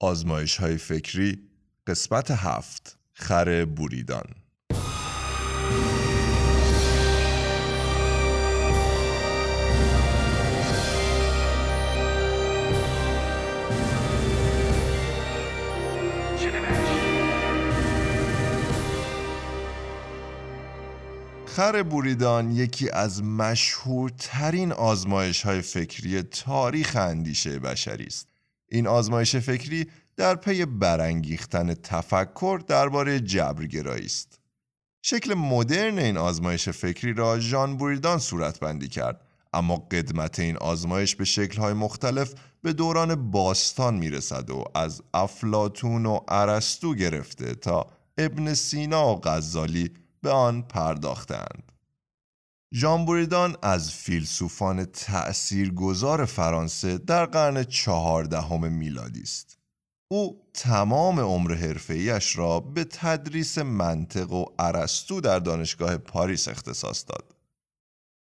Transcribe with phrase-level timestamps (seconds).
[0.00, 1.38] آزمایش های فکری
[1.86, 4.24] قسمت هفت خر بوریدان
[21.46, 28.37] خر بوریدان یکی از مشهورترین آزمایش های فکری تاریخ اندیشه بشری است.
[28.68, 34.40] این آزمایش فکری در پی برانگیختن تفکر درباره جبرگرایی است.
[35.02, 39.20] شکل مدرن این آزمایش فکری را ژان بوریدان صورتبندی کرد
[39.52, 46.20] اما قدمت این آزمایش به شکل‌های مختلف به دوران باستان می‌رسد و از افلاتون و
[46.28, 47.86] ارسطو گرفته تا
[48.18, 49.90] ابن سینا و غزالی
[50.22, 51.72] به آن پرداختند.
[52.74, 59.58] ژان بوریدان از فیلسوفان تأثیرگذار فرانسه در قرن چهاردهم میلادی است.
[60.10, 67.36] او تمام عمر حرفه‌ایش را به تدریس منطق و ارسطو در دانشگاه پاریس اختصاص داد.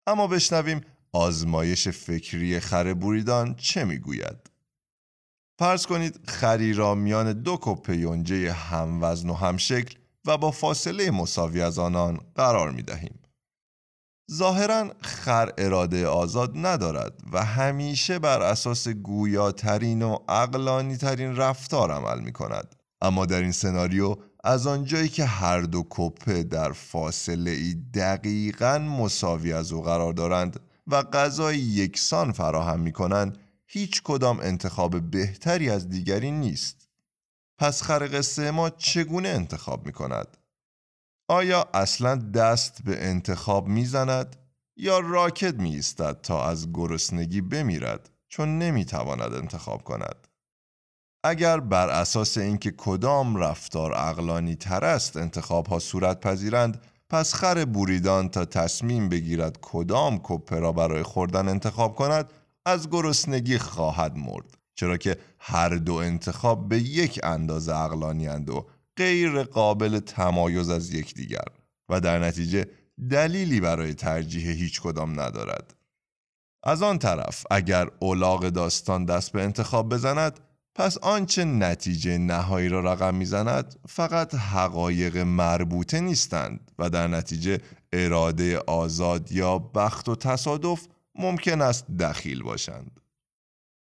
[0.08, 0.82] اما بشنویم
[1.14, 4.52] آزمایش فکری خر بوریدان چه می‌گوید؟
[5.60, 11.62] فرض کنید خری را میان دو کپه یونجه هموزن و همشکل و با فاصله مساوی
[11.62, 13.20] از آنان قرار می دهیم.
[14.32, 22.20] ظاهرا خر اراده آزاد ندارد و همیشه بر اساس گویاترین و اقلانی ترین رفتار عمل
[22.20, 22.76] می کند.
[23.02, 29.54] اما در این سناریو از آنجایی که هر دو کپه در فاصله ای دقیقا مساوی
[29.54, 35.90] از او قرار دارند و غذای یکسان فراهم می کنند هیچ کدام انتخاب بهتری از
[35.90, 36.90] دیگری نیست.
[37.58, 40.38] پس خر قصه ما چگونه انتخاب می کند؟
[41.34, 44.36] آیا اصلا دست به انتخاب می زند
[44.78, 50.28] یا راکت می ایستد تا از گرسنگی بمیرد چون نمی تواند انتخاب کند؟
[51.24, 57.66] اگر بر اساس اینکه کدام رفتار اقلانی تر است انتخاب ها صورت پذیرند پس خر
[57.66, 62.34] بوریدان تا تصمیم بگیرد کدام کپه را برای خوردن انتخاب کند
[62.66, 68.64] از گرسنگی خواهد مرد چرا که هر دو انتخاب به یک اندازه اقلانی و
[68.98, 71.46] غیر قابل تمایز از یکدیگر
[71.90, 72.66] و در نتیجه
[73.10, 75.76] دلیلی برای ترجیح هیچ کدام ندارد.
[76.64, 80.40] از آن طرف اگر اولاغ داستان دست به انتخاب بزند
[80.76, 87.60] پس آنچه نتیجه نهایی را رقم می‌زند فقط حقایق مربوطه نیستند و در نتیجه
[87.94, 93.00] اراده آزاد یا بخت و تصادف ممکن است دخیل باشند.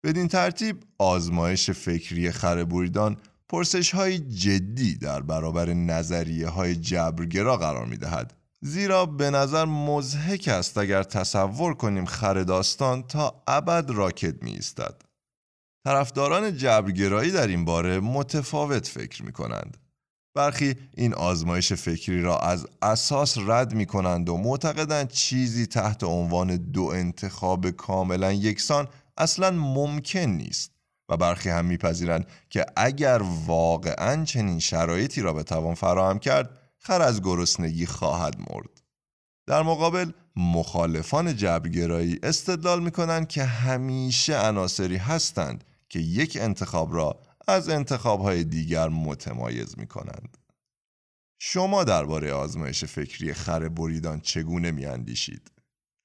[0.03, 3.17] بدین ترتیب آزمایش فکری خربوریدان
[3.49, 8.33] پرسش های جدی در برابر نظریه های جبرگرا قرار می دهد.
[8.61, 15.01] زیرا به نظر مزهک است اگر تصور کنیم خر داستان تا ابد راکت می ایستد.
[15.85, 19.77] طرفداران جبرگرایی در این باره متفاوت فکر می کنند.
[20.35, 26.55] برخی این آزمایش فکری را از اساس رد می کنند و معتقدند چیزی تحت عنوان
[26.55, 30.78] دو انتخاب کاملا یکسان اصلا ممکن نیست
[31.09, 37.01] و برخی هم میپذیرند که اگر واقعا چنین شرایطی را به توان فراهم کرد خر
[37.01, 38.81] از گرسنگی خواهد مرد
[39.47, 47.69] در مقابل مخالفان جبرگرایی استدلال می‌کنند که همیشه عناصری هستند که یک انتخاب را از
[47.69, 50.37] انتخابهای دیگر متمایز می کنند.
[51.39, 55.51] شما درباره آزمایش فکری خر بریدان چگونه می اندیشید؟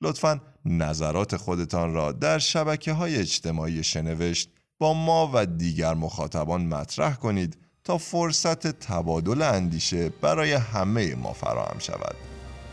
[0.01, 7.15] لطفا نظرات خودتان را در شبکه های اجتماعی شنوشت با ما و دیگر مخاطبان مطرح
[7.15, 12.17] کنید تا فرصت تبادل اندیشه برای همه ما فراهم شود.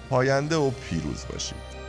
[0.09, 1.80] پاینده و پیروز باشید.